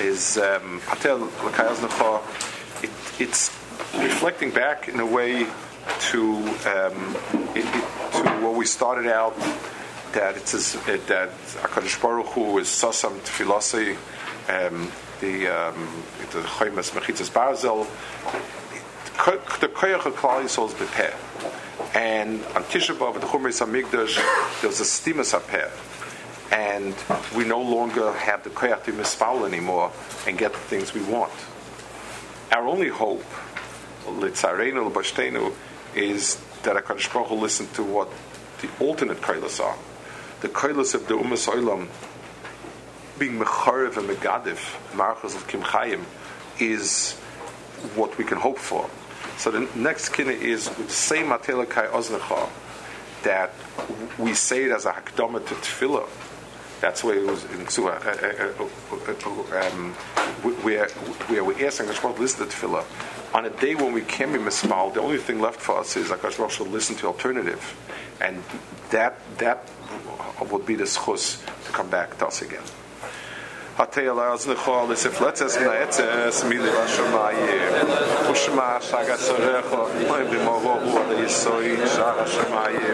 [0.00, 1.84] is um, Patel L'Kayaz
[2.82, 2.90] it,
[3.20, 3.56] it's
[3.96, 5.46] reflecting back in a way
[6.00, 6.34] to
[6.66, 7.16] um,
[7.54, 9.38] it, it, to what we started out
[10.14, 11.30] that it's as, it, that
[11.62, 13.94] Hakadosh Baruch Hu is Sosam Tefilosei,
[14.48, 15.88] um, the um,
[16.32, 17.86] the Chaymas Mechitzas Barzel,
[19.60, 21.14] the Koyach of Klal Yisrael is Bepeh,
[21.94, 25.70] and on Tisha B'av the Chumrei Samigdash there's a Stimas Apeh
[26.50, 26.94] and
[27.36, 29.92] we no longer have the koyach to misfoul anymore
[30.26, 31.32] and get the things we want.
[32.50, 33.24] Our only hope,
[34.06, 35.52] litzarenu l'bashtenu,
[35.94, 38.08] is that HaKadosh Baruch will listen to what
[38.62, 39.76] the alternate koilas are.
[40.40, 41.88] The koilas of the Umas Olam
[43.18, 46.04] being mecharev and megadif, marchas of kimchayim,
[46.60, 47.14] is
[47.94, 48.88] what we can hope for.
[49.36, 52.48] So the next kina is with the same matelakai oznecha
[53.22, 53.52] that
[54.18, 56.08] we say it as a hakdama to tefillah
[56.80, 58.66] that's where it was in Ksua, uh, uh,
[59.06, 59.92] uh, um,
[60.62, 60.88] where,
[61.28, 62.84] where we're asking Hakadosh to listen to Tefillah.
[63.34, 66.08] On a day when we can be mismal, the only thing left for us is
[66.08, 67.76] Hakadosh should listen to alternative,
[68.20, 68.42] and
[68.90, 69.68] that that
[70.50, 72.62] would be the schus to come back to us again.